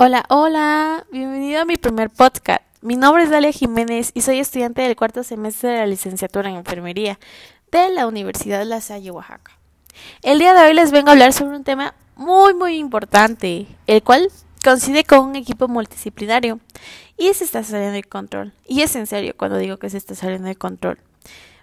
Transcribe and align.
Hola, 0.00 0.24
hola, 0.28 1.04
bienvenido 1.10 1.60
a 1.60 1.64
mi 1.64 1.76
primer 1.76 2.08
podcast. 2.08 2.62
Mi 2.82 2.94
nombre 2.94 3.24
es 3.24 3.30
Dalia 3.30 3.50
Jiménez 3.50 4.12
y 4.14 4.20
soy 4.20 4.38
estudiante 4.38 4.82
del 4.82 4.94
cuarto 4.94 5.24
semestre 5.24 5.70
de 5.70 5.78
la 5.78 5.86
licenciatura 5.88 6.48
en 6.48 6.54
enfermería 6.54 7.18
de 7.72 7.88
la 7.88 8.06
Universidad 8.06 8.64
La 8.64 8.80
Salle, 8.80 9.10
Oaxaca. 9.10 9.58
El 10.22 10.38
día 10.38 10.54
de 10.54 10.68
hoy 10.68 10.74
les 10.74 10.92
vengo 10.92 11.08
a 11.08 11.14
hablar 11.14 11.32
sobre 11.32 11.56
un 11.56 11.64
tema 11.64 11.96
muy 12.14 12.54
muy 12.54 12.76
importante, 12.76 13.66
el 13.88 14.04
cual 14.04 14.30
coincide 14.62 15.02
con 15.02 15.30
un 15.30 15.34
equipo 15.34 15.66
multidisciplinario 15.66 16.60
y 17.16 17.34
se 17.34 17.42
está 17.42 17.64
saliendo 17.64 17.94
de 17.94 18.04
control. 18.04 18.52
Y 18.68 18.82
es 18.82 18.94
en 18.94 19.08
serio 19.08 19.34
cuando 19.36 19.58
digo 19.58 19.78
que 19.78 19.90
se 19.90 19.98
está 19.98 20.14
saliendo 20.14 20.46
de 20.46 20.54
control, 20.54 21.00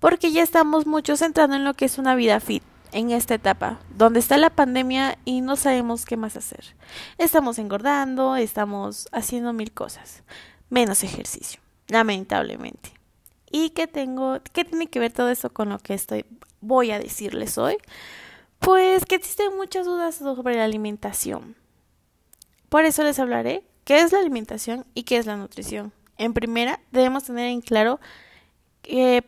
porque 0.00 0.32
ya 0.32 0.42
estamos 0.42 0.84
muchos 0.84 1.22
entrando 1.22 1.54
en 1.54 1.62
lo 1.62 1.74
que 1.74 1.84
es 1.84 1.96
una 1.96 2.16
vida 2.16 2.40
fit 2.40 2.64
en 2.92 3.10
esta 3.10 3.34
etapa, 3.34 3.78
donde 3.96 4.20
está 4.20 4.36
la 4.38 4.50
pandemia 4.50 5.18
y 5.24 5.40
no 5.40 5.56
sabemos 5.56 6.04
qué 6.04 6.16
más 6.16 6.36
hacer. 6.36 6.76
Estamos 7.18 7.58
engordando, 7.58 8.36
estamos 8.36 9.08
haciendo 9.12 9.52
mil 9.52 9.72
cosas, 9.72 10.22
menos 10.70 11.04
ejercicio, 11.04 11.60
lamentablemente. 11.88 12.92
¿Y 13.50 13.70
qué 13.70 13.86
tengo, 13.86 14.38
qué 14.52 14.64
tiene 14.64 14.88
que 14.88 14.98
ver 14.98 15.12
todo 15.12 15.30
eso 15.30 15.50
con 15.50 15.68
lo 15.68 15.78
que 15.78 15.94
estoy 15.94 16.24
voy 16.60 16.90
a 16.90 16.98
decirles 16.98 17.58
hoy? 17.58 17.76
Pues 18.58 19.04
que 19.04 19.14
existen 19.14 19.56
muchas 19.56 19.86
dudas 19.86 20.16
sobre 20.16 20.56
la 20.56 20.64
alimentación. 20.64 21.56
Por 22.68 22.84
eso 22.84 23.04
les 23.04 23.18
hablaré 23.18 23.64
qué 23.84 24.00
es 24.00 24.12
la 24.12 24.18
alimentación 24.18 24.84
y 24.94 25.04
qué 25.04 25.18
es 25.18 25.26
la 25.26 25.36
nutrición. 25.36 25.92
En 26.18 26.32
primera, 26.32 26.80
debemos 26.90 27.24
tener 27.24 27.48
en 27.50 27.60
claro 27.60 28.00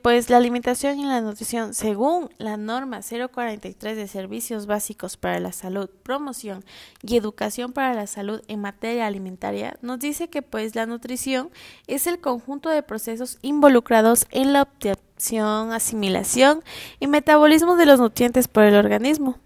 pues 0.02 0.30
la 0.30 0.36
alimentación 0.36 1.00
y 1.00 1.04
la 1.04 1.20
nutrición, 1.20 1.74
según 1.74 2.30
la 2.38 2.56
norma 2.56 3.00
043 3.00 3.96
de 3.96 4.06
Servicios 4.06 4.66
Básicos 4.66 5.16
para 5.16 5.40
la 5.40 5.52
Salud, 5.52 5.90
Promoción 6.02 6.64
y 7.02 7.16
Educación 7.16 7.72
para 7.72 7.92
la 7.94 8.06
Salud 8.06 8.40
en 8.46 8.60
materia 8.60 9.06
alimentaria, 9.06 9.76
nos 9.82 9.98
dice 9.98 10.28
que 10.28 10.42
pues 10.42 10.76
la 10.76 10.86
nutrición 10.86 11.50
es 11.88 12.06
el 12.06 12.20
conjunto 12.20 12.68
de 12.68 12.82
procesos 12.82 13.38
involucrados 13.42 14.26
en 14.30 14.52
la 14.52 14.62
obtención, 14.62 15.72
asimilación 15.72 16.62
y 17.00 17.08
metabolismo 17.08 17.76
de 17.76 17.86
los 17.86 17.98
nutrientes 17.98 18.46
por 18.46 18.62
el 18.64 18.76
organismo. 18.76 19.38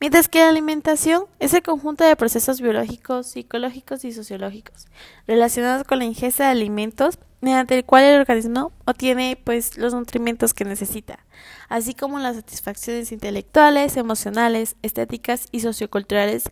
Mientras 0.00 0.28
que 0.28 0.38
la 0.38 0.48
alimentación 0.48 1.24
es 1.40 1.52
el 1.52 1.62
conjunto 1.62 2.04
de 2.04 2.16
procesos 2.16 2.60
biológicos, 2.60 3.26
psicológicos 3.26 4.04
y 4.04 4.12
sociológicos 4.12 4.86
relacionados 5.26 5.84
con 5.84 5.98
la 5.98 6.06
ingesta 6.06 6.44
de 6.44 6.50
alimentos 6.52 7.18
mediante 7.40 7.76
el 7.76 7.84
cual 7.84 8.04
el 8.04 8.20
organismo 8.20 8.72
obtiene 8.84 9.40
pues 9.42 9.78
los 9.78 9.94
nutrimentos 9.94 10.54
que 10.54 10.64
necesita, 10.64 11.24
así 11.68 11.94
como 11.94 12.18
las 12.18 12.36
satisfacciones 12.36 13.12
intelectuales, 13.12 13.96
emocionales, 13.96 14.76
estéticas 14.82 15.46
y 15.52 15.60
socioculturales 15.60 16.44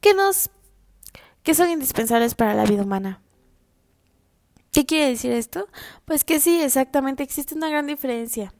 que 0.00 0.14
nos 0.14 0.50
que 1.42 1.54
son 1.54 1.70
indispensables 1.70 2.34
para 2.34 2.54
la 2.54 2.64
vida 2.64 2.82
humana. 2.82 3.20
¿Qué 4.72 4.86
quiere 4.86 5.08
decir 5.08 5.32
esto? 5.32 5.68
Pues 6.04 6.24
que 6.24 6.40
sí, 6.40 6.60
exactamente 6.60 7.22
existe 7.22 7.54
una 7.54 7.68
gran 7.68 7.86
diferencia 7.86 8.54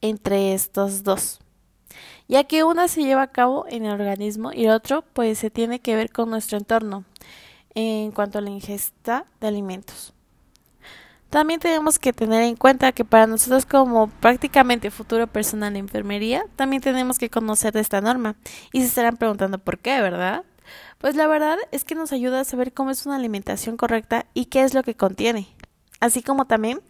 entre 0.00 0.52
estos 0.52 1.04
dos, 1.04 1.40
ya 2.28 2.44
que 2.44 2.64
una 2.64 2.88
se 2.88 3.02
lleva 3.02 3.22
a 3.22 3.30
cabo 3.30 3.66
en 3.68 3.86
el 3.86 3.92
organismo 3.92 4.52
y 4.52 4.64
el 4.64 4.72
otro 4.72 5.04
pues 5.12 5.38
se 5.38 5.50
tiene 5.50 5.80
que 5.80 5.94
ver 5.96 6.10
con 6.10 6.28
nuestro 6.28 6.58
entorno 6.58 7.04
en 7.74 8.10
cuanto 8.10 8.38
a 8.38 8.42
la 8.42 8.50
ingesta 8.50 9.26
de 9.40 9.48
alimentos. 9.48 10.12
También 11.32 11.60
tenemos 11.60 11.98
que 11.98 12.12
tener 12.12 12.42
en 12.42 12.56
cuenta 12.56 12.92
que 12.92 13.06
para 13.06 13.26
nosotros 13.26 13.64
como 13.64 14.08
prácticamente 14.08 14.90
futuro 14.90 15.26
personal 15.26 15.72
de 15.72 15.78
enfermería, 15.78 16.44
también 16.56 16.82
tenemos 16.82 17.18
que 17.18 17.30
conocer 17.30 17.74
esta 17.78 18.02
norma. 18.02 18.36
Y 18.70 18.80
se 18.80 18.88
estarán 18.88 19.16
preguntando 19.16 19.56
por 19.56 19.78
qué, 19.78 20.02
¿verdad? 20.02 20.44
Pues 20.98 21.16
la 21.16 21.26
verdad 21.26 21.56
es 21.70 21.86
que 21.86 21.94
nos 21.94 22.12
ayuda 22.12 22.40
a 22.40 22.44
saber 22.44 22.74
cómo 22.74 22.90
es 22.90 23.06
una 23.06 23.16
alimentación 23.16 23.78
correcta 23.78 24.26
y 24.34 24.44
qué 24.44 24.62
es 24.62 24.74
lo 24.74 24.82
que 24.82 24.94
contiene. 24.94 25.48
Así 26.00 26.22
como 26.22 26.44
también 26.44 26.82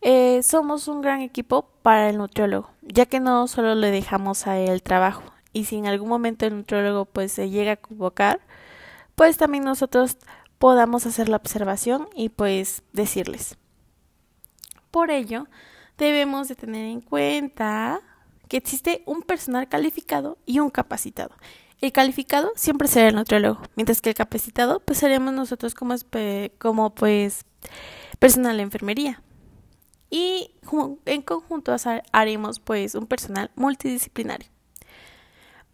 eh, 0.00 0.44
somos 0.44 0.86
un 0.86 1.00
gran 1.02 1.20
equipo 1.20 1.68
para 1.82 2.08
el 2.08 2.18
nutriólogo, 2.18 2.70
ya 2.82 3.06
que 3.06 3.18
no 3.18 3.48
solo 3.48 3.74
le 3.74 3.90
dejamos 3.90 4.46
a 4.46 4.60
él 4.60 4.70
el 4.70 4.84
trabajo. 4.84 5.24
Y 5.52 5.64
si 5.64 5.76
en 5.76 5.88
algún 5.88 6.08
momento 6.08 6.46
el 6.46 6.54
nutriólogo 6.54 7.06
pues 7.06 7.32
se 7.32 7.50
llega 7.50 7.72
a 7.72 7.76
convocar, 7.76 8.38
pues 9.16 9.38
también 9.38 9.64
nosotros 9.64 10.18
podamos 10.58 11.04
hacer 11.04 11.28
la 11.28 11.38
observación 11.38 12.06
y 12.14 12.28
pues 12.28 12.84
decirles. 12.92 13.58
Por 14.92 15.10
ello, 15.10 15.48
debemos 15.96 16.48
de 16.48 16.54
tener 16.54 16.84
en 16.84 17.00
cuenta 17.00 18.00
que 18.46 18.58
existe 18.58 19.02
un 19.06 19.22
personal 19.22 19.66
calificado 19.66 20.36
y 20.44 20.58
un 20.58 20.68
capacitado. 20.68 21.34
El 21.80 21.92
calificado 21.92 22.52
siempre 22.56 22.88
será 22.88 23.08
el 23.08 23.14
nutriólogo, 23.14 23.62
mientras 23.74 24.02
que 24.02 24.10
el 24.10 24.14
capacitado 24.14 24.80
pues 24.80 24.98
seremos 24.98 25.32
nosotros 25.32 25.74
como, 25.74 25.96
como 26.58 26.94
pues 26.94 27.46
personal 28.18 28.58
de 28.58 28.64
enfermería. 28.64 29.22
Y 30.10 30.50
en 31.06 31.22
conjunto 31.22 31.74
haremos 32.12 32.60
pues 32.60 32.94
un 32.94 33.06
personal 33.06 33.50
multidisciplinario. 33.54 34.50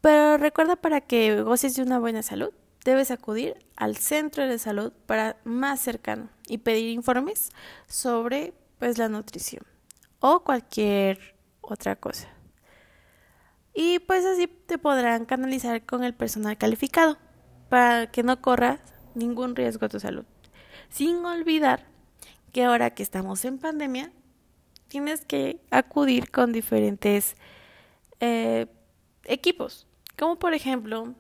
Pero 0.01 0.39
recuerda 0.39 0.77
para 0.77 1.01
que 1.01 1.43
goces 1.43 1.75
de 1.75 1.83
una 1.83 1.99
buena 1.99 2.23
salud, 2.23 2.53
debes 2.85 3.11
acudir 3.11 3.57
al 3.75 3.97
centro 3.97 4.47
de 4.47 4.61
salud 4.61 4.93
para 5.07 5.39
más 5.43 5.81
cercano 5.81 6.29
y 6.47 6.59
pedir 6.59 6.91
informes 6.91 7.51
sobre 7.89 8.55
pues 8.79 8.99
la 8.99 9.09
nutrición 9.09 9.63
o 10.21 10.41
cualquier 10.41 11.35
otra 11.61 11.97
cosa. 11.97 12.29
Y 13.75 14.01
pues 14.01 14.25
así 14.25 14.49
te 14.49 14.79
podrán 14.79 15.25
canalizar 15.25 15.85
con 15.85 16.03
el 16.03 16.15
personal 16.15 16.59
calificado 16.59 17.17
para 17.69 18.11
que 18.11 18.23
no 18.23 18.41
corras 18.41 18.81
ningún 19.15 19.55
riesgo 19.55 19.87
a 19.87 19.89
tu 19.89 20.01
salud. 20.01 20.25
Sin 20.89 21.25
olvidar 21.25 21.87
que 22.53 22.65
ahora 22.65 22.91
que 22.91 23.03
estamos 23.03 23.45
en 23.45 23.59
pandemia, 23.59 24.11
tienes 24.89 25.25
que 25.25 25.61
acudir 25.71 26.31
con 26.31 26.53
diferentes 26.53 27.37
eh, 28.21 28.67
equipos, 29.25 29.87
como 30.19 30.39
por 30.39 30.55
ejemplo 30.55 31.15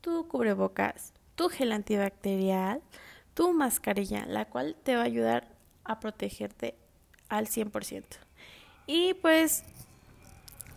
tu 0.00 0.26
cubrebocas, 0.28 1.14
tu 1.34 1.48
gel 1.48 1.72
antibacterial, 1.72 2.82
tu 3.34 3.52
mascarilla, 3.52 4.26
la 4.26 4.44
cual 4.44 4.76
te 4.82 4.96
va 4.96 5.02
a 5.02 5.06
ayudar 5.06 5.59
a 5.90 5.98
protegerte 5.98 6.76
al 7.28 7.46
100%. 7.46 8.04
Y 8.86 9.14
pues 9.14 9.64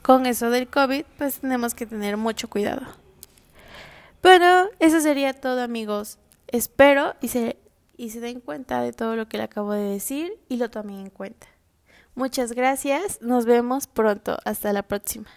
con 0.02 0.26
eso 0.26 0.50
del 0.50 0.68
COVID, 0.68 1.06
pues 1.18 1.40
tenemos 1.40 1.76
que 1.76 1.86
tener 1.86 2.18
mucho 2.18 2.50
cuidado. 2.50 2.82
Pero 4.22 4.70
eso 4.80 5.00
sería 5.02 5.34
todo 5.34 5.62
amigos. 5.62 6.18
Espero 6.48 7.14
y 7.22 7.28
se, 7.28 7.58
y 7.96 8.10
se 8.10 8.22
den 8.22 8.40
cuenta 8.40 8.82
de 8.82 8.92
todo 8.92 9.16
lo 9.16 9.28
que 9.28 9.38
le 9.38 9.44
acabo 9.44 9.74
de 9.74 9.84
decir 9.84 10.34
y 10.50 10.58
lo 10.58 10.70
tomen 10.70 11.00
en 11.00 11.10
cuenta. 11.10 11.48
Muchas 12.16 12.54
gracias, 12.54 13.22
nos 13.22 13.46
vemos 13.46 13.88
pronto, 13.88 14.38
hasta 14.46 14.74
la 14.74 14.84
próxima. 14.84 15.30